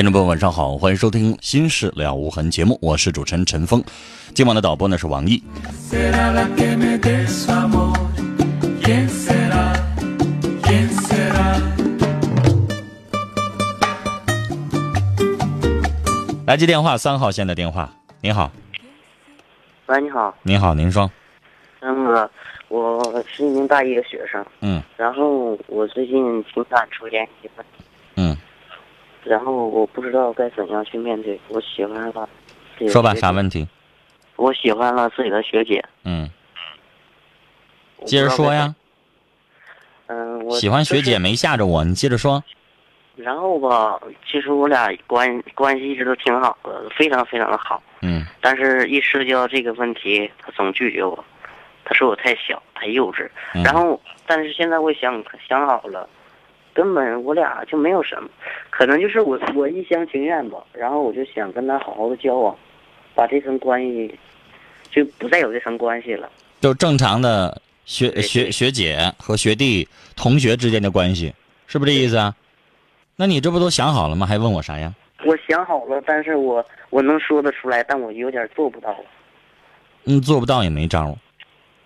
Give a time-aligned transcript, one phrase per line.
[0.00, 3.84] 听众朋友，晚上好，欢迎收听《心事了无痕》节目，我是主持人陈峰。
[4.34, 5.42] 今晚的导播呢是王毅。
[16.46, 17.92] 来接电话，三号线的电话。
[18.22, 18.50] 您好，
[19.84, 21.10] 喂，你好，您好，您说。
[21.78, 22.30] 陈哥，
[22.68, 27.79] 我是一名大一的学生，嗯然后我最近情感出现一些问题，嗯，
[29.24, 31.38] 然后我不知道该怎样去面对。
[31.48, 32.28] 我喜欢了
[32.88, 33.66] 说吧，啥问题？
[34.36, 36.30] 我喜欢了自己的学姐，嗯，
[37.98, 38.74] 我接着说呀。
[40.06, 40.16] 怎。
[40.16, 42.42] 嗯，我喜欢学姐没吓着我，你接着说。
[43.16, 47.82] 然后吧，其实我俩关关系一直都挺好的，非常非常的好。
[48.00, 51.22] 嗯但是，一涉及到这个问题，他总拒绝我，
[51.84, 53.28] 他说我太小，太幼稚。
[53.54, 56.08] 嗯然后，但是现在我想想好了，
[56.74, 58.28] 根本我俩就没有什么，
[58.70, 60.58] 可能就是我我一厢情愿吧。
[60.72, 62.56] 然后我就想跟他好好的交往，
[63.14, 64.18] 把这层关系
[64.90, 66.30] 就不再有这层关系了。
[66.60, 71.32] 就正常的学学学姐和学弟、同学之间的关系，
[71.66, 72.34] 是不是这意思啊？
[73.16, 74.26] 那你这不都想好了吗？
[74.26, 74.94] 还问我啥呀？
[75.26, 78.96] 我想好了，但是我我能说得出来，但我有点做不到。
[80.04, 81.14] 嗯，做不到也没招。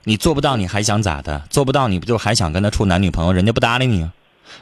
[0.05, 1.41] 你做不到，你还想咋的？
[1.51, 3.33] 做不到，你不就还想跟他处男女朋友？
[3.33, 4.13] 人家不搭理你啊，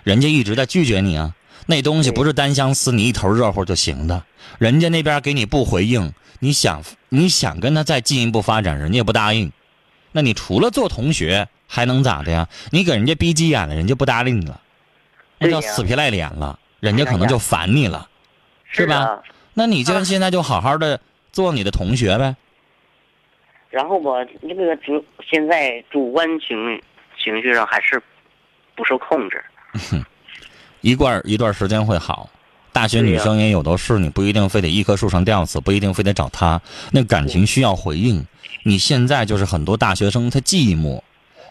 [0.05, 1.35] 人家一直在拒绝你啊。
[1.67, 4.25] 那东西不是单相思，你一头热乎就行的。
[4.59, 9.53] 人家那边给你不回应，你想你想跟他再进一步发展，人家也不答应。
[10.11, 12.49] 那你除了做同学，还能咋的呀？
[12.71, 14.61] 你给人家逼急眼了，人家不搭理你了，
[15.39, 18.09] 那叫死皮赖脸了，人家可能就烦你了。
[18.65, 19.23] 是吧
[19.55, 20.99] 那你就现在就好好的
[21.31, 22.35] 做你的同学呗。
[23.71, 26.83] 然后我，那个主现在主观情
[27.23, 28.03] 情绪上还是
[28.75, 29.43] 不受控制。
[30.81, 32.29] 一段一段时间会好。
[32.73, 36.63] 大学女生也有的是，你不一定非得一棵树上吊死，不一定非得找他。
[36.91, 38.27] 那感情需要回应。
[38.63, 41.03] 你现在就是很多大学生他寂寞，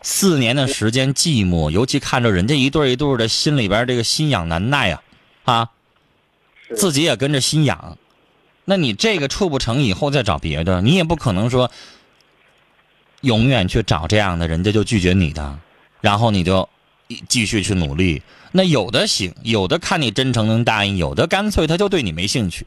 [0.02, 5.03] 四年的时间寂寞，尤其看着人家一对一对的，心里边这个心痒难耐啊，
[5.44, 5.70] 啊，
[6.76, 7.98] 自己也跟着心痒。
[8.66, 11.70] 那你这个处不成，以后再找别的，你也不可能说
[13.22, 15.59] 永远去找这样的，人家就拒绝你的，
[16.00, 16.81] 然后你就一
[17.28, 18.22] 继续去努力。
[18.52, 22.66] 那有的行，有的看你真诚能答应，有的干脆他就对你没兴趣。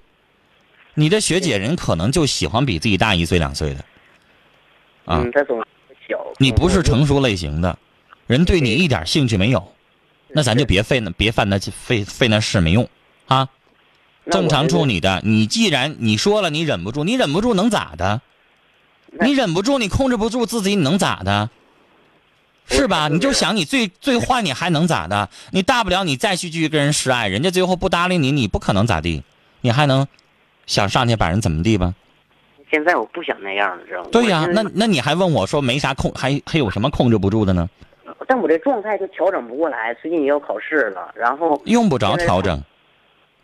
[0.94, 3.84] 你的学姐人可能就喜欢比自己大一岁两岁的，
[5.04, 5.58] 啊，嗯，他总
[6.08, 6.24] 小。
[6.38, 7.78] 你不是成熟类型的，
[8.26, 9.72] 人对你一点兴趣没有，
[10.28, 12.88] 那咱就别费那别犯那费费那事没用
[13.26, 13.48] 啊。
[14.30, 14.94] 正常处你。
[14.94, 18.22] 你的，你既然你说了你忍不住，你忍不住能咋的？
[19.20, 21.50] 你忍不住，你控制不住自己，你能咋的？
[22.66, 23.08] 是吧？
[23.08, 25.28] 你就想你最最坏，你还能咋的？
[25.50, 29.22] 你大不了你再去继续跟人示爱，人家最后不搭理你，你不可能咋地，
[29.60, 30.06] 你还能
[30.66, 31.94] 想上去把人怎么地吧？
[32.70, 34.08] 现在我不想那样了，知道吗？
[34.10, 37.68] 对呀、那那你还问我说没啥控，还还有什么控制不住的呢？
[38.26, 39.94] 但我这状态就调整不过来。
[40.00, 42.60] 最近也要考试了，然后用不着调整，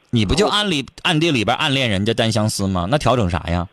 [0.09, 2.89] 你不就暗里暗地里边暗恋人家单相思吗？
[2.91, 3.69] 那调整啥呀？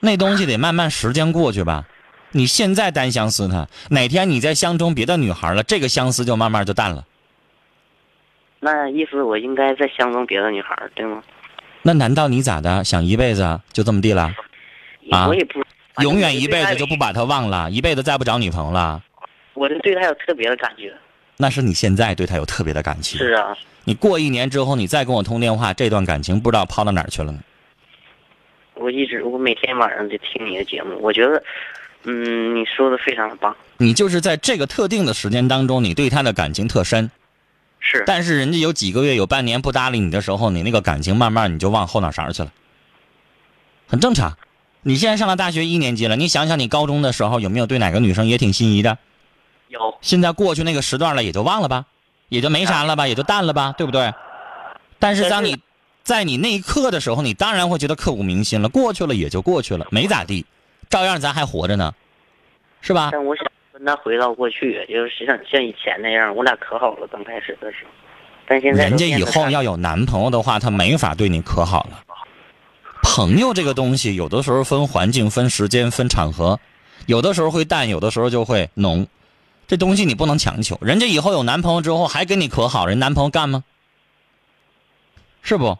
[0.00, 1.86] 那东西得慢慢时间过去吧。
[2.32, 7.04] 你现在单相思他，哪天你再相中别的女孩了，这个相思就慢慢就淡了。
[8.60, 11.22] 那意思我应该再相中别的女孩，对吗？
[11.82, 12.82] 那难道你咋的？
[12.82, 14.34] 想一辈子就这么地了？
[15.10, 15.62] 啊我也不，
[16.02, 19.02] 永远一辈子就不把她忘了，一辈子再不找女朋友了？
[19.54, 20.92] 我就对他有特别的感觉。
[21.38, 23.18] 那是你现在对他有特别的感情。
[23.18, 27.38] 是啊，你过一年之后，你再跟我通电话，这段感情不知道抛到哪儿去了呢？
[28.74, 31.42] 我一直我每天晚上就听你的节目，我觉得，
[32.06, 33.54] 嗯，你说的非常的棒。
[33.78, 37.10] 你就是在这个特定的时间当中，你对他的感情特深，
[37.80, 42.52] 是，但是人家有几个月、有半年不搭理你的时候，你那个感情慢慢你就往后脑勺去了，
[43.86, 44.36] 很正常。
[44.82, 48.98] 你现在上了大学一年级了，你想想你高中的时候有没有对哪个女生也挺心仪的？
[49.68, 51.86] 有，现在过去那个时段了，也就忘了吧，
[52.28, 54.14] 也就没啥了吧，也就淡了吧，对不对？
[55.00, 55.58] 但是当你
[56.04, 58.68] 在你那一刻的时候，你当然会觉得刻骨铭心了。
[58.68, 60.46] 过去了也就过去了，没咋地，
[60.88, 61.94] 照样咱还活着呢，
[62.80, 63.10] 是吧？
[63.12, 67.90] 但我想跟他回到过去，就是像像以前那样，我俩可好了，刚开始的时候。
[68.46, 72.02] 但现在人家以后要有男朋友的话，他没法对你可好了。
[73.02, 76.58] 朋友这个东西，有的时候分环境、分时间、分场合，
[77.06, 79.06] 有的时候会淡，有的时候就会浓。
[79.66, 80.78] 这东西你不能强求。
[80.80, 83.64] 人家以后有男朋友之后还跟你可好，人男朋友干吗？
[85.42, 85.76] 是不？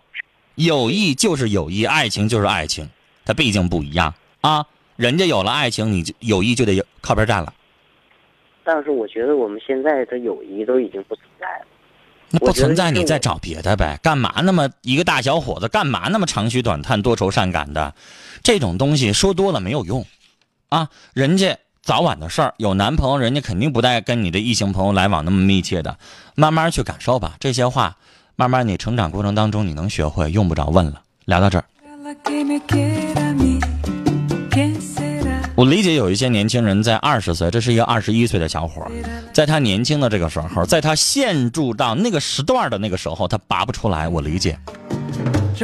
[0.56, 2.88] 友谊就是友谊，爱情就是爱情，
[3.24, 4.66] 它毕竟不一样啊。
[4.96, 7.52] 人家有了爱情，你就友谊就得靠边站了。
[8.64, 11.66] 但是我觉得我们现在的友谊都已经不存在了。
[12.30, 14.00] 那不存在，你再找别的呗。
[14.02, 17.94] 干嘛那么一个大小伙子，干嘛那么长吁短叹、多愁善感的？
[18.42, 20.04] 这种东西说多了没有用，
[20.68, 22.54] 啊，人家早晚的事儿。
[22.56, 25.96] 有男朋友，人家肯定不带跟你的异性朋友来往那么密切的。
[26.34, 27.96] 慢慢去感受吧，这些话，
[28.34, 31.02] 慢慢你成长过程当中你能学会，用不着问了。
[31.26, 31.64] 聊到这儿。
[35.56, 38.86] 我理解有一些年轻人在二十岁，这是一个二十一岁的小伙，
[39.32, 44.06] 在他年轻的这个时候，在他陷入到那个时段的那个时候，他拔不出来。
[44.06, 44.58] 我理解，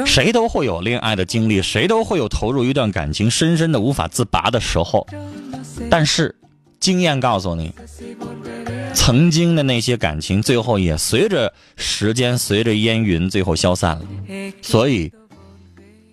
[0.07, 5.07] 谁都会有恋爱的经历，谁都会有投入一段感情深深的无法自拔的时候。
[5.91, 6.35] 但是，
[6.81, 7.71] 经验告诉你，
[8.95, 14.03] 曾经的那些感情，最后也随着时间，随着烟云，最后消散了。
[14.63, 15.13] 所以。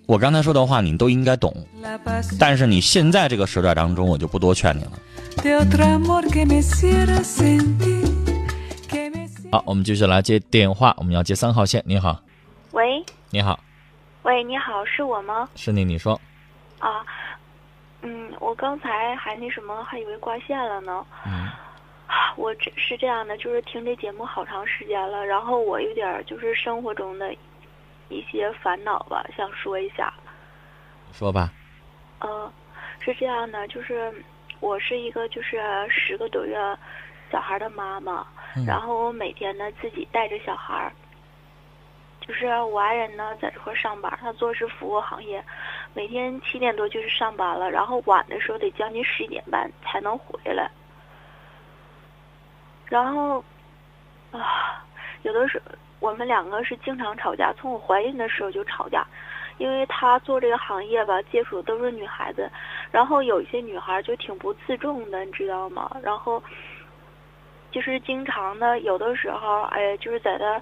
[0.09, 1.53] 我刚才说的话，你都应该懂，
[2.39, 4.91] 但是你现在这个时代当中，我就不多劝你了。
[9.51, 11.83] 好，我们继续来接电话，我们要接三号线。
[11.85, 12.19] 你好，
[12.71, 13.59] 喂，你好，
[14.23, 15.47] 喂，你好，是我吗？
[15.53, 16.19] 是你，你说。
[16.79, 17.05] 啊，
[18.01, 21.05] 嗯，我刚才还那什么，还以为挂线了呢。
[21.27, 21.47] 嗯。
[22.35, 27.31] 我这是这样的，就是听这节目好长时间了，然后我有点就是生活中的。
[28.09, 30.13] 一些烦恼吧，想说一下。
[31.13, 31.51] 说吧。
[32.19, 32.51] 嗯，
[32.99, 34.13] 是这样的，就是
[34.59, 35.59] 我是一个就是
[35.89, 36.55] 十个多月
[37.31, 38.27] 小孩的妈妈，
[38.67, 40.91] 然后我每天呢自己带着小孩。
[42.21, 45.43] 就是我爱人呢在这块上班，他做是服务行业，
[45.95, 50.69] 每天七点多就是上班了，然后晚的时候得将近十一点半才能回来。
[52.85, 53.43] 然后
[54.31, 54.85] 啊，
[55.23, 55.71] 有的时候。
[55.99, 59.05] 我们两个是经常吵架，从我怀孕的时候就吵架，
[59.57, 62.49] 因为他做这个行业吧，接触的都是女孩子，
[62.91, 65.97] 然后有一些女孩就挺不自重的，你知道吗？
[66.01, 66.41] 然后
[67.71, 70.61] 就是经常的，有的时候，哎，就是在他，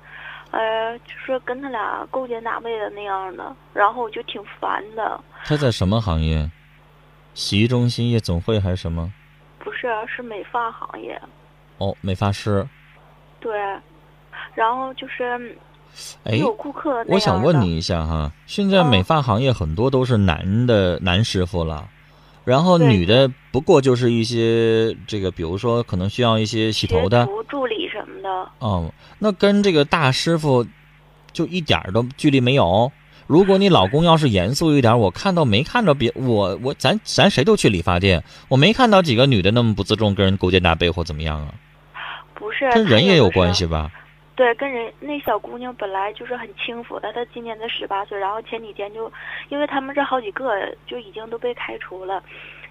[0.52, 5.20] 呃，就是跟他俩勾肩搭背的那样的，然后我就挺烦的。
[5.46, 6.50] 他在什么行业？
[7.34, 9.14] 洗浴中心、夜总会还是什么？
[9.60, 11.22] 不是，是美发行业。
[11.78, 12.68] 哦，美发师。
[13.40, 13.52] 对。
[14.56, 15.58] 然后就是，
[16.38, 17.04] 有顾客。
[17.08, 21.88] 我想问你一下哈，现在美发行业很多都是男的男师傅了，
[22.44, 28.30] 然后女的不过就是一些这个，比如说可能需要一些洗头的助理什么的。
[28.60, 30.66] 哦，那跟这个大师傅
[31.32, 32.92] 就一点都距离没有。
[33.26, 41.54] 如果你老公要是严肃一点，我看到没看到别我我咱咱谁都去理发店，我没看到几个女的那么不自重，跟人勾肩搭背或怎么样啊？
[42.34, 43.92] 不是，跟人也有关系吧？
[44.38, 49.12] 对，跟人那小姑娘本来就是很轻浮的，她今年才十八岁，然后前几天就，
[49.50, 50.54] 因为他们这好几个
[50.86, 52.22] 就已经都被开除了，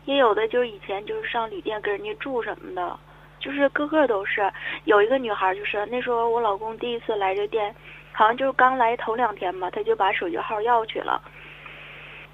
[0.04, 2.96] 也有的就是以前就是上旅店跟人家住什么的，
[3.40, 4.48] 就是个个都是。
[4.84, 7.74] 有一个女孩就是那时候我老公第一次来这店，
[8.12, 11.20] 好像就是刚来头两天吧，他就把手机号要去了。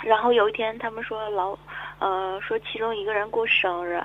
[0.03, 1.57] 然后有一天他们说老，
[2.01, 3.99] 呃，说其中一个人过生日，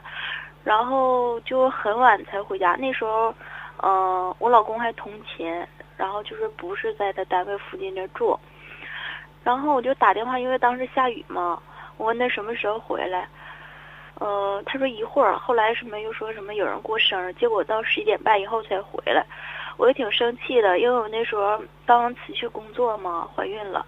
[0.64, 3.36] 然后就很晚才回家，那时候。
[3.84, 5.48] 嗯，我老公还通勤，
[5.96, 8.38] 然后就是不是在他单位附近这住，
[9.44, 11.62] 然后我就打电话，因为当时下雨嘛，
[11.98, 13.28] 我问他什么时候回来，
[14.16, 19.24] 呃，他说一会儿，后来什么又说什么有人过生日，结果到十一点半以后才回来，
[19.78, 23.86] 我也挺生气的，因为我那时候刚辞去工作嘛，怀孕了，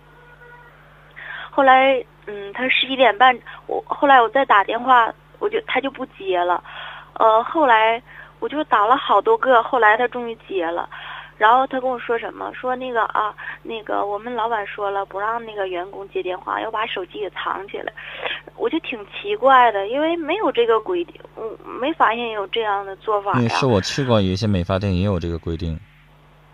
[1.49, 6.63] 后来嗯，他十一点半，我后来我再打电话，我就他就不接了，
[7.13, 7.99] 呃，后来。
[8.39, 10.89] 我就打了好多个，后来他终于接了，
[11.37, 12.51] 然后他跟我说什么？
[12.53, 17.91] 说那个啊，那个我们老板说了，不让那个员工接电话，要把手机给藏起来。
[18.55, 21.43] 我就挺奇怪的，因为没有这个规定，我
[21.79, 23.39] 没发现有这样的做法呀。
[23.39, 25.79] 女士，我去过有一些美发店也有这个规定。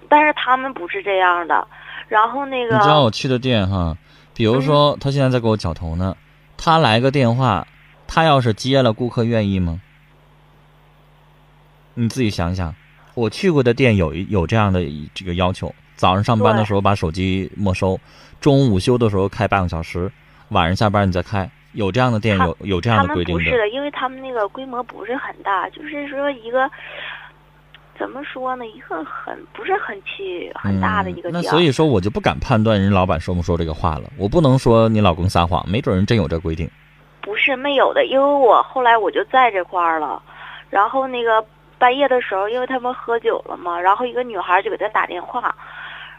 [0.07, 1.67] 但是他们不是这样的。
[2.07, 3.97] 然后那个，你知道我去的店哈，
[4.35, 6.15] 比如说他现在在给我绞头呢，
[6.57, 7.65] 他来个电话，
[8.07, 9.81] 他要是接了，顾客愿意吗？
[11.95, 12.73] 你自己想想，
[13.15, 17.99] 我去过的店有有这样的这个要求：早上上班的时候把手机没收，
[18.39, 20.11] 中午午休的时候开半个小时，
[20.49, 21.49] 晚上下班你再开。
[21.73, 23.43] 有这样的店有有这样的规定的。
[23.43, 26.69] 不是的，因为他们那个规模不是很大，就是说一个。
[27.97, 28.67] 怎么说呢？
[28.67, 31.29] 一个很不是很起很大的一个。
[31.31, 34.11] 那所以说我就不敢判断人老板说不说这个话了。
[34.17, 36.69] 我不能说你老公撒谎，没准人真有这规定。
[37.21, 40.21] 不是没有的，因为我后来我就在这块儿了，
[40.69, 41.41] 然后那个
[41.85, 45.55] 半夜的时候，因为他们喝酒了嘛，然后一个女孩就给他打电话，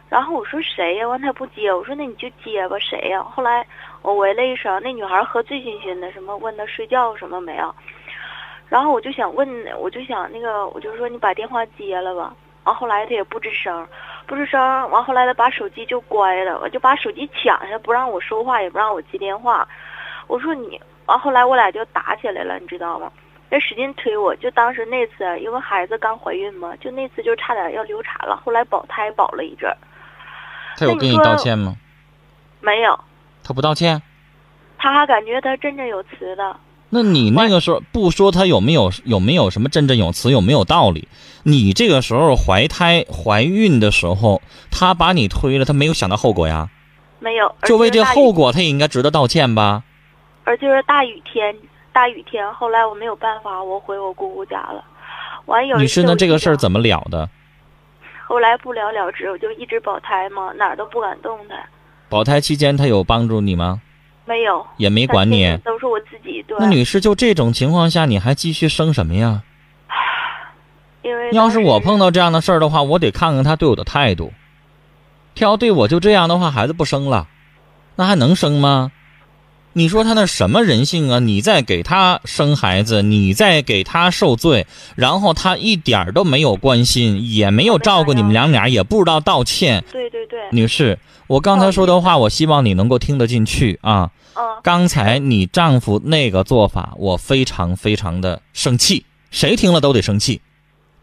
[0.08, 1.08] 然后我说谁呀？
[1.08, 3.20] 完他不接，我说那你就接吧，谁呀？
[3.20, 3.66] 后来
[4.00, 7.74] 我喂了一声，那女孩喝醉醺醺的，什么问他睡觉什么没有。
[8.68, 12.32] 然后我就想问，我就想那个，我就说你把电话接了吧。
[12.62, 13.84] 完后来他也不吱声，
[14.24, 14.60] 不吱声。
[14.90, 19.66] 完后来他把手机就关了，我就把手机抢下，不让我说话，也不让我接电话。
[20.28, 23.10] 我说你，完后来我俩就打起来了，你知道吗？
[23.50, 29.76] 他使劲推我，就当时那次，因为孩子刚怀孕嘛，就那次就差点要流产了，后来保胎保了一阵儿。
[30.76, 31.76] 他有跟你道歉吗？
[32.60, 32.98] 没有。
[33.42, 34.02] 他不道歉？
[34.78, 36.56] 他还感觉他振振有词的。
[36.90, 41.08] 那你那个时候不说他有没有有没有什么振振有词有没有道理？
[41.42, 46.68] 你这个时候怀胎怀孕的时候，他把你推了，他没有想到后果呀？
[47.18, 49.82] 没有，就为这后果，他也应该值得道歉吧？
[50.44, 51.56] 而就是大雨天，
[51.96, 54.84] 大雨天，后来我没有办法，我回我姑姑家了。
[55.46, 57.26] 完有女士，那这个事儿怎么了的？
[58.26, 61.58] 后来不了了之，我就一直保胎嘛，哪儿都不敢动弹。
[62.10, 63.80] 保胎期间，他有帮助你吗？
[64.26, 66.42] 没有，也没管你，都是我自己。
[66.46, 69.42] 对，那女士，就这种情况下，你还继续生什么呀？
[71.00, 74.34] 因为要是我碰到这样的事儿的话，我得看看他对我的态度。
[75.34, 77.26] 他要对我就这样的话，孩子不生了，
[77.94, 78.92] 那还能生吗？
[79.78, 81.18] 你说他那什么人性啊？
[81.18, 89.84] 你在给他生孩子，你在给他受罪，然后他一点都没有关心，也没有照顾你们娘俩，也不知道道歉。
[89.92, 90.98] 对对对，女士。
[91.26, 94.10] 我刚才说的话，我希望你能够听得进去啊。
[94.34, 94.42] 嗯。
[94.62, 100.40] 刚才你丈夫那个做法，我非常非常的生气，谁听了都得生气，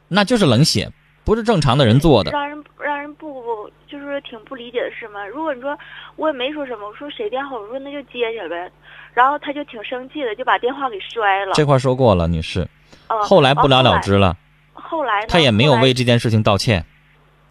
[0.07, 0.91] 那就是冷血，
[1.23, 2.31] 不是正常的人做的。
[2.31, 5.25] 让人让人不就是挺不理解的是吗？
[5.25, 5.77] 如果你说
[6.15, 8.71] 我也没说什么，我说谁电话，我说那就接去呗。
[9.13, 11.53] 然后他就挺生气的，就把电话给摔了。
[11.53, 12.67] 这块说过了，女士。
[13.07, 13.21] 嗯。
[13.21, 14.35] 后来不了了之了。
[14.73, 15.25] 后来。
[15.27, 16.83] 他也没有为这件事情道歉。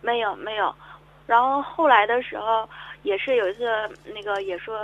[0.00, 0.74] 没有没有。
[1.26, 2.68] 然后后来的时候，
[3.02, 3.64] 也是有一次，
[4.14, 4.78] 那个也说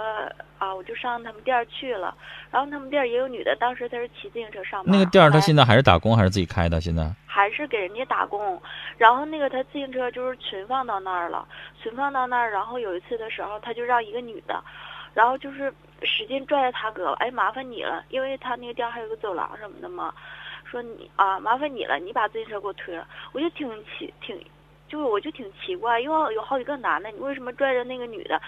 [0.58, 2.16] 啊，我就上他们店儿去了。
[2.50, 4.92] 然后他们店儿也有女的，当时她是骑自行车上班。
[4.92, 6.80] 那个店儿她现在还是打工还是自己开的？
[6.80, 8.60] 现在还是给人家打工。
[8.96, 11.46] 然后那个她自行车就是存放到那儿了，
[11.80, 12.50] 存放到那儿。
[12.50, 14.62] 然后有一次的时候，他就让一个女的，
[15.14, 15.72] 然后就是
[16.02, 20.12] 使劲拽着他胳膊，哎，麻烦你了，因为他那个店还有个走廊什么的嘛。
[20.64, 23.06] 说你啊，麻烦你了，你把自行车给我推了。
[23.32, 24.38] 我就挺气挺。
[24.88, 28.40] 就是我就挺奇怪，因为有好几个男的，你为什么拽着那个女的？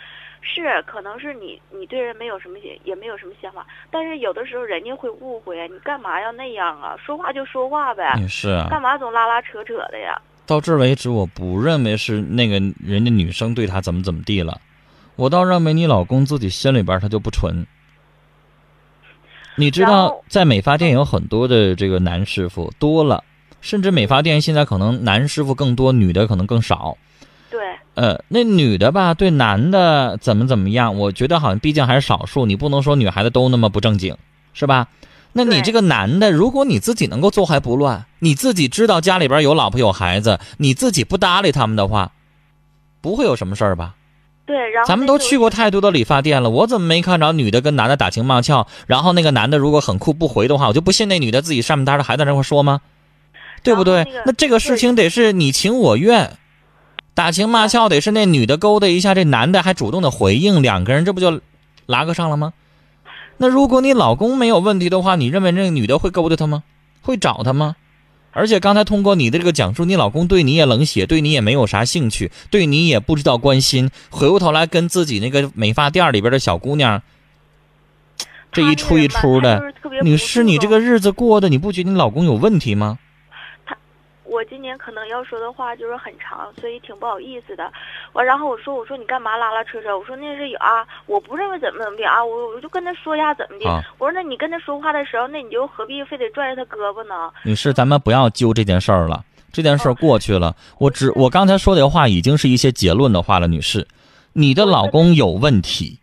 [0.43, 6.97] 是，可能是你你对人没有什么也也没有什么想法，但是有的时候人家会误会，你干嘛要那样啊？
[6.97, 10.19] 说话就说话呗，是啊，干嘛总拉拉扯扯的呀？
[10.47, 14.59] 到这儿为止，我不认为是那个人家女生对他怎么怎么地了，
[15.17, 17.67] 我倒认为你老公自己心里边他就不纯。
[19.57, 23.23] 你知道，在美发店有很多的这个男师傅多了。
[23.61, 26.97] 甚至美发店现在可能男师傅更多，女的可能更少。
[27.51, 27.61] 对。
[27.95, 30.97] 呃，那女的吧，对男的怎么怎么样？
[30.97, 34.17] 我觉得好像毕竟还是少数，你不能说女孩子都那么不正经，
[34.55, 34.89] 是吧？
[35.33, 42.13] 那你这个男的，如果你自己能够坐怀不乱，你自己知道家里边有老婆有孩子，你自己不搭理他们的话，
[43.01, 43.95] 不会有什么事儿吧？
[44.47, 48.67] 对，然后咱们都去过太多的理发店了，我怎么没看着女的跟男的打情骂俏？
[48.89, 52.81] 然后那个男的如果很酷不回的话，我就不信那女的自己上面搭着还在那块说吗？
[53.63, 54.07] 对不对？
[54.27, 56.37] 那这个事情得是你情我愿，
[57.15, 61.41] 打情骂俏得是那女的勾搭一下，这男的还主动的回应，两个人这不就
[61.87, 62.53] 拉个上了吗？
[63.37, 66.63] 那如果你老公没有问题的话，你认为那个女的会勾搭他吗？
[67.03, 67.77] 会找他吗？
[68.33, 77.03] 而且刚才通过你的这个讲述，你老公对你也冷血，对你也没有啥兴趣，对你也不知道关心，回过头来跟自己那个美发店里边的小姑娘
[78.53, 82.99] 这一出一出的，你是，你这个日子过的，你不觉得你老公有问题吗？
[84.31, 87.71] 他我今年可能要说的话就是很长，所以挺不好意思的。
[88.13, 89.99] 完，然后我说我说你干嘛拉拉扯扯？
[89.99, 93.69] 我说那是有啊，我不认为怎么怎么的啊，我我就跟他说一下怎么的。
[93.69, 97.31] 啊我说那你跟他说话的时候，那你就何必非得拽着他胳膊呢？
[97.45, 100.55] 女士，咱们不要揪这件事儿了，这件事儿过去了。
[100.79, 103.87] 我只我刚才说的话已经是一些结论的话了，女士，
[104.33, 105.99] 你的老公有问题。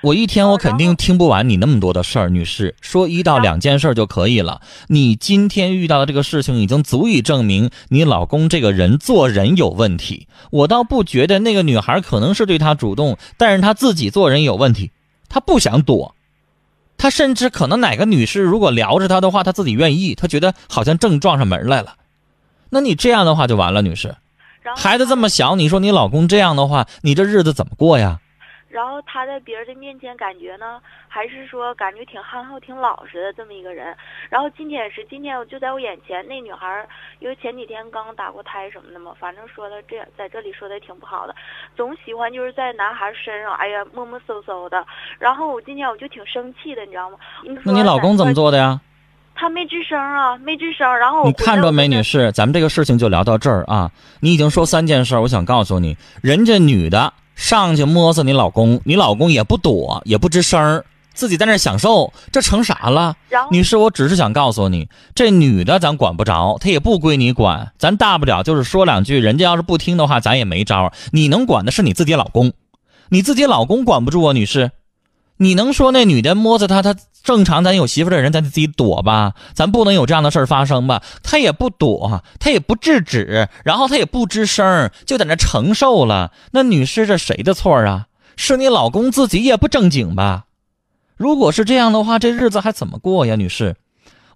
[0.00, 4.60] 我一天我肯定听不完你那么多的事儿，女士，说一到两件事儿就可以了。
[4.86, 10.28] 你今天遇到的这个事情已经足以证明你老公这个人做人有问题。
[10.50, 14.92] 我倒不觉得那个女孩可能是对他主动，但是他自己做人有问题，
[15.28, 16.14] 他不想躲。
[16.96, 21.94] 他甚至可能哪个女士如果聊着他的话，他自己愿意，他觉得好像正撞上门来了。
[22.70, 24.14] 那你这样的话就完了，女士。
[24.76, 28.20] 孩子这么小，你说你老公这样的话，你这日子怎么过呀？
[28.78, 33.92] 然后他在别人的面前感觉呢，还是说感觉挺憨厚、挺老实的这么一个人。
[34.30, 41.34] 然后今天也是，今天我就在我眼前，那女孩儿因为前几天刚打过胎什么的嘛，反正说的这在这里说的也挺不好的，
[41.76, 44.86] 总喜欢就是在男孩身上，哎呀摸摸搜搜的。
[45.18, 47.18] 然后我今天我就挺生气的，你知道吗？
[47.64, 48.32] 那你老公怎么？
[48.32, 48.80] 做的呀？
[49.34, 50.86] 他没吱声啊，没吱声。
[50.98, 52.30] 然后我你看着美，女士？
[52.30, 53.90] 咱们这个事情就聊到这儿啊。
[54.20, 63.14] 你已经说三件事儿，我想告诉你，人家女的上去摸索你老公，你老公也不躲，也不吱声儿，自己在那享受，这成啥了？
[63.52, 70.92] 女士，我只是想告诉你，这女的咱管不着，她也不归你管，咱大不了就是说两句，人家要是不听的话，咱也没招儿。
[71.12, 72.52] 你能管的是你自己老公，
[73.10, 74.72] 你自己老公管不住啊，女士。
[75.38, 79.34] 你能说那女的摸着他，他正常，咱有媳妇的人，咱得自己躲吧？
[79.54, 81.02] 咱不能有这样的事儿发生吧？
[81.22, 86.32] 他也不躲，他也不制止，然后他也不吱声，就在那承受了。
[86.50, 88.06] 那女士，这谁的错啊？
[88.36, 90.44] 是你老公自己也不正经吧？
[91.16, 93.76] 如果是这样的话，这日子还怎么过呀，女士？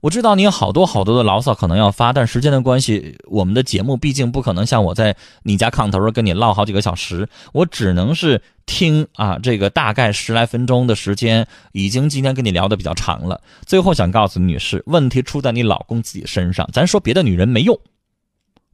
[0.03, 13.41] 我知道你有好多好多的牢骚可能要发，但时间的关系，我们的节目毕竟不可能像我在你家炕头跟你唠好几个小时，我只能是听啊，这个大概十来分钟的时间，已经今天跟你聊的比较长了。
[13.65, 17.79] 最后想告诉女士，问题出在你老公自己身上，咱说别的女人没用。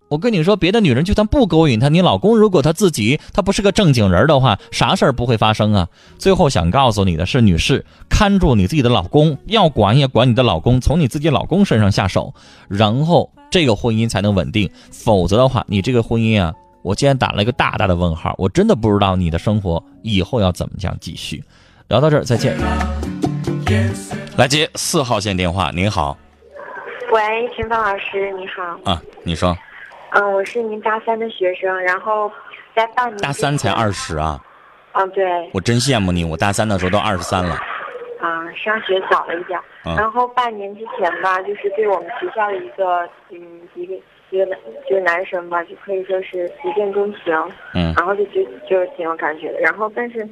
[0.08, 5.88] 我跟你说，别的女人就算不勾引他，你老公如果他自己他不是个正经人的话，啥事儿不会发生啊？
[6.18, 12.32] 最后想告诉你的是，女士，看住你自己的老公，要管也管你的老公，从你自己老公身上下手，
[12.68, 14.70] 然后这个婚姻才能稳定。
[14.90, 21.44] 否则的话，你这个婚姻啊，我今天打了一个大大的问号，我真的不知道你的生活以后要怎么样继续。
[21.88, 22.56] 聊到这儿，再见。
[24.38, 26.16] 来接四号线电话，您好
[27.12, 27.20] 喂，
[27.54, 28.90] 秦芳老师，你好。
[28.90, 29.56] 啊，你说
[30.10, 32.30] 嗯，我是您大三的学生，然后
[32.74, 34.40] 在半年大三才二十啊，
[34.92, 37.54] 嗯，对，我真羡慕你，我大三的时候都二十三了。
[38.20, 39.58] 啊，上学早了一点。
[39.84, 43.94] 嗯然后半年之前吧，就是对我们学校的一个嗯一个
[44.30, 47.32] 一个男就是男生吧，就可以说是一见钟情，
[47.74, 49.60] 嗯然后就就就是挺有感觉的。
[49.60, 50.28] 然后但是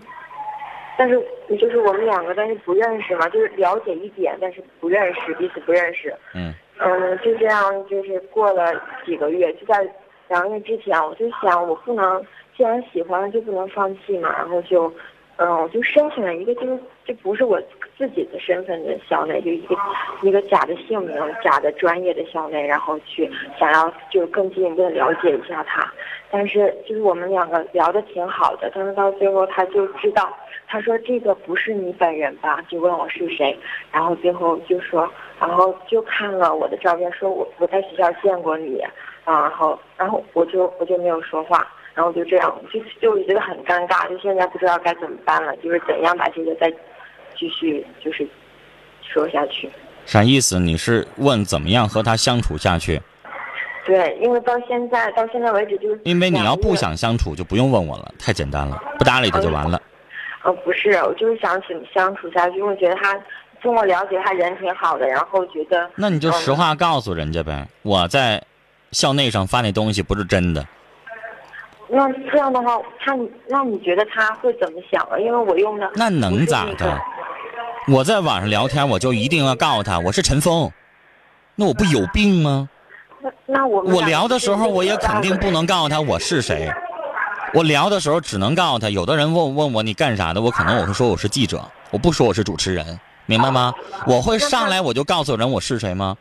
[0.98, 1.14] 但是
[1.58, 6.14] 就是我们两个但是不认识嘛，就是了解一点，但是不认识，彼此不认识。
[6.34, 8.72] 嗯嗯，就这样，就是过了
[9.04, 9.88] 几个月，就在
[10.28, 12.22] 两个月之前，我就想，我不能，
[12.56, 14.30] 既然喜欢了，就不能放弃嘛。
[14.36, 14.92] 然后就，
[15.38, 17.60] 嗯，我就申请了一个，就是这不是我
[17.98, 19.76] 自己的身份的校内，就一个
[20.22, 25.92] 一个假的姓名、假的专业的校内，然后去想要就是更进一步的了解一下他。
[26.30, 30.34] 但是就是我们两个聊的挺好的，但是到最后他就知道，
[30.66, 32.60] 他说这个不是你本人吧？
[32.68, 33.56] 就问我是谁，
[33.92, 38.80] 然后最后就说，然后就看了我的照片，说我我在学校见过你，
[39.24, 41.66] 啊，然后然后我就我就没有说话，
[41.96, 46.70] 然后就这样，就就觉得很尴尬，就现在不知道该怎么办了，就是怎样把这个再
[47.34, 48.28] 继续就是
[49.00, 49.68] 说下去。
[50.04, 50.60] 啥意思？
[50.60, 53.00] 你是问怎么样和他相处下去？
[53.86, 59.80] 对，因为到现在到现在为止就是因为你要不想相处，就不用问我了，太简单了，不搭理他就完了。
[60.42, 63.18] 呃，不是，我就是想请相处下去，因为觉得他
[63.62, 68.42] 经过了解，他人挺好的，然后觉得那你就实话告诉人家呗，我在
[68.90, 70.66] 校内上发那东西不是真的。
[71.88, 73.16] 那这样的话，他
[73.48, 75.18] 那你觉得他会怎么想啊？
[75.18, 76.98] 因为我用的那能咋的？
[77.88, 80.70] 我在网上聊天，我就一定要告诉他我是陈峰，
[81.54, 82.68] 那我不有病吗？
[83.20, 86.68] 那那我我聊的时候，我也肯定不能告诉他我是谁。
[87.54, 93.72] 我聊的时候只能告诉他，有的人问问我你干啥的，我可能我会说我是记者，我不说我是主持人，明白吗？
[94.06, 96.16] 我会上来我就告诉人我是谁吗？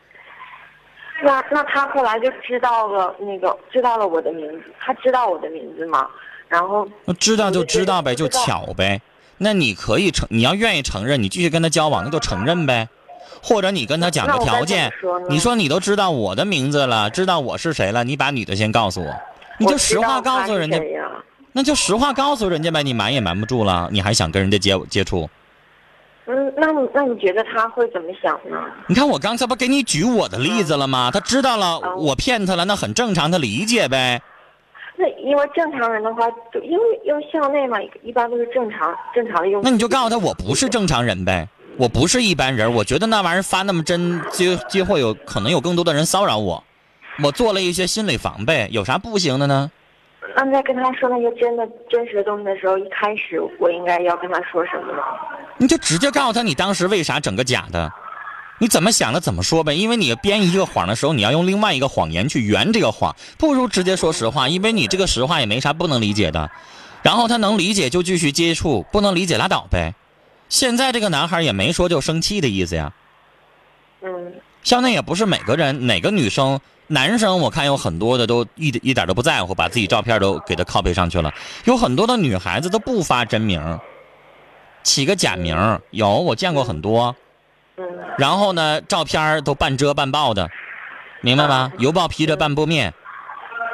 [1.23, 6.07] 那那他后来就知道了那个知道了我的名字，他知道我的名字吗，
[6.47, 6.87] 然后
[7.19, 9.01] 知道就知道呗，就巧呗。
[9.37, 12.87] 那你可以承，你要愿意承认，你继续跟他交往，那就承认呗。
[13.41, 14.91] 或者你跟他讲个条件
[15.29, 19.13] 你说你都知道我的名字了，知道我是谁了，你把女的先告诉我，
[19.59, 20.81] 你就实话告诉人家，
[21.51, 25.29] 那就实话告诉人家呗，你瞒也瞒不住了，你还想跟人家接接触？
[26.55, 28.57] 嗯，那你那你觉得他会怎么想呢？
[28.87, 31.09] 你看我刚才不给你举我的例子了吗？
[31.13, 34.21] 他知道了哦我骗他了，那很正常，他理解呗。
[34.97, 39.61] 那因为正常人的话，就因为因为校内嘛，一般都是正常正常的用。
[39.63, 42.73] 那你就告诉他我不是正常人呗，我不是一般人。
[42.73, 46.63] 我觉得那玩意儿发那么真，就就会有可能有更多的人骚扰我。
[47.23, 49.69] 我做了一些心理防备，有啥不行的呢？
[50.37, 55.01] 那在跟他说那些真的真实的东西的时候，一开始我应该要跟他说什么呢？
[55.57, 57.91] 你就直接告诉他你当时为啥整个假的，
[58.59, 59.73] 你怎么想的怎么说呗。
[59.75, 66.49] 因为你编一个谎的时候，你要用另外一个谎言去圆这个谎，不如直接说实话，因为你这个实话也没啥不能理解的。
[67.01, 69.93] 然后他能理解就继续接触，不能理解拉倒呗。
[70.49, 72.91] 现在这个男孩也没说就生气的意思呀。
[74.01, 81.31] 嗯校内也不是每个人哪个女生、男生，我看有很多的都一一点都不在乎，把自己照片都给他 copy 上去了。
[81.65, 83.61] 有很多的女孩子都不发真名，
[84.85, 85.57] 起个假名，
[85.89, 87.13] 有我见过很多。
[87.77, 87.85] 嗯
[88.17, 90.49] 然后呢，照片都半遮半爆的，
[91.19, 91.69] 明白吧？
[91.79, 92.93] 油爆披着半波面，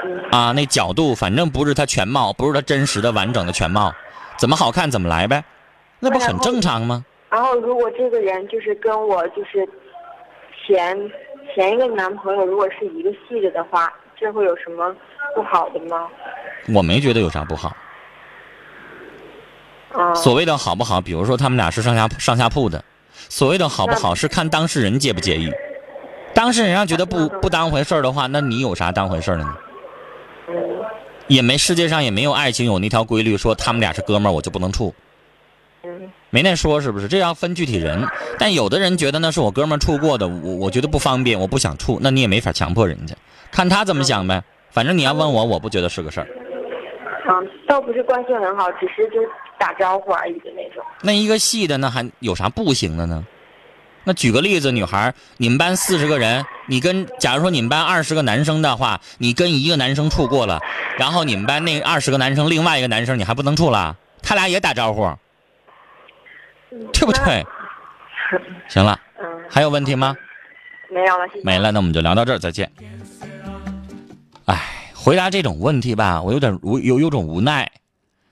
[0.03, 3.93] 嗯啊，那角度反正不是他全貌，不是他真实的完整的全貌，
[4.37, 5.43] 怎么好看怎么来呗，
[5.99, 7.05] 那不很正常吗？
[7.29, 9.69] 然后如果这个人就是跟我就是
[10.65, 10.97] 前
[11.53, 14.95] 前一个男朋友如果是一个系的的话，这会有什么
[15.35, 16.07] 不好的吗？
[16.73, 17.71] 我没觉得有啥不好。
[19.93, 22.83] 啊、所谓的好不好，比如说他们俩是上下上下铺的，
[23.29, 25.51] 所谓的好不好是看当事人介不介意。
[26.33, 29.55] 当事人要觉得不不当回事儿的话，那你有啥当回事儿的呢？
[30.47, 30.55] 嗯
[31.27, 34.93] 也没世界上也没有爱情有那条规律说他们俩是哥们儿我就不能处，
[35.83, 37.07] 嗯没那说是不是？
[37.07, 38.05] 这要分具体人。
[38.37, 43.15] 但有的人觉得那是我哥们儿处过的，我我觉得不方便，我不想处，那你也没法强迫人家，
[43.49, 44.43] 看他怎么想呗。
[44.71, 46.27] 反正你要问我，我不觉得是个事儿。
[47.29, 49.21] 嗯，倒不是关系很好，只是就
[49.61, 50.83] 打招呼而已的那种。
[51.01, 53.23] 那一个系的那还有啥不行的呢？
[54.03, 60.59] 那举个例子，女孩，你们班四十个人，你跟假如说你们班二十个男生的话，你跟一个男生处过了，
[60.97, 65.07] 然后你们班那二十个男生另外一个男生你还不能处了，他俩也打招呼，
[66.91, 67.45] 对不对？
[68.67, 70.17] 行了，嗯，还有问题吗？
[70.89, 71.43] 没有了，谢谢。
[71.43, 72.71] 没了，那我们就聊到这儿，再见。
[74.45, 74.59] 哎，
[74.95, 77.71] 回答这种问题吧，我有点无有有种无奈，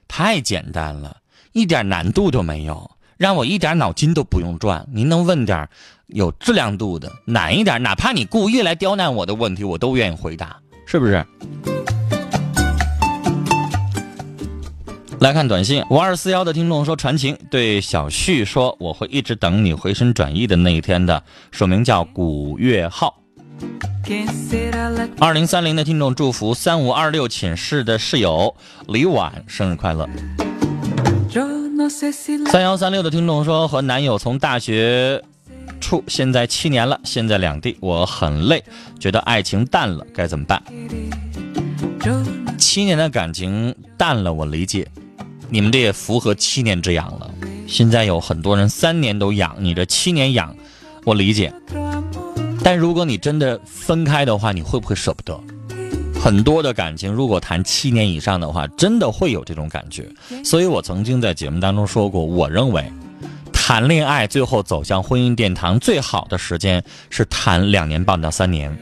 [0.07, 1.17] 太简单了，
[1.51, 4.87] 一点难度都没有，让我一点脑筋都不用转。
[4.91, 5.67] 您能问点
[6.07, 11.25] 有质量度的，难一点，哪怕你故意来刁难我的问题，我都愿意回答，是不是？
[15.19, 23.21] 来看短信，五二四幺的听众说传情对小旭说我会一直等你回心转意的那一天的，署名叫古月浩。
[25.19, 28.55] 二零三零的听众祝福三五二六寝室的室友
[28.87, 30.07] 李婉生日快乐。
[32.47, 35.23] 三幺三六的听众说和男友从大学
[35.79, 38.63] 处现在七年了，现在两地，我很累，
[38.99, 40.61] 觉得爱情淡了，该怎么办？
[42.57, 44.87] 七年的感情淡了，我理解，
[45.49, 47.29] 你们这也符合七年之痒了。
[47.67, 50.55] 现在有很多人三年都痒，你这七年痒，
[51.05, 51.53] 我理解。
[52.63, 55.39] 但如果你真的分开的话，你会不会舍不得？
[56.21, 60.07] 很多的感情，如果谈七年以上的话，真的会有这种感觉。
[60.43, 62.83] 所以我曾经在节目当中说过，我认为
[63.53, 68.77] 谈恋爱最后走向婚姻殿堂最好的时间是谈两年半到三年，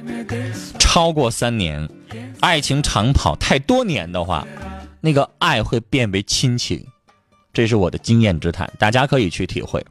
[0.80, 1.88] 超过三年，
[2.40, 4.46] 爱情长跑太多年的话，
[5.00, 6.84] 那个爱会变为亲情。
[7.54, 9.84] 这是我的经验之谈，大家可以去体会。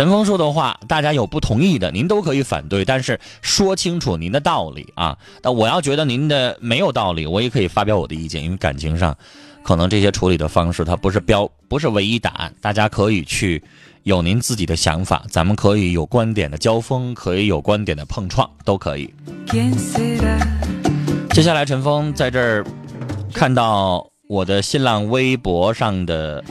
[0.00, 5.18] 陈峰说的话，大家有不同意的，您都可以反对，但是说清楚您的道理啊。
[5.42, 9.14] 那我要觉得您的没有道理，我也可以发表我的意见，因为感情上，
[9.62, 13.62] 可能这些处理的方式它不是标，不是唯一答案，大家可以去
[14.04, 19.12] 有您自己的想法，咱们可以有观点的交锋，可以有观点的碰撞，都可以。
[21.34, 22.64] 接下来，陈峰在这儿
[23.34, 26.42] 看到我的新浪微博上的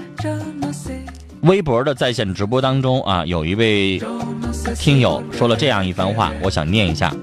[1.42, 4.02] 微博的在线直播当中啊，有一位
[4.76, 7.14] 听友说了这样一番话，我想念一下。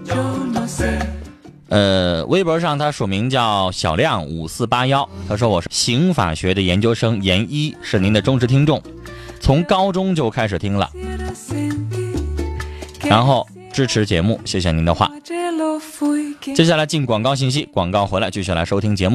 [1.69, 8.81] 呃，微博上他署名叫小亮五四八幺，他说我是刑法学的研究生研一，是您的忠实听众，
[9.41, 10.89] 从高中就开始听了，
[13.03, 15.11] 然后支持节目，谢谢您的话。
[16.55, 19.15] 接下来进广告信息，广告回来继续来收听节目。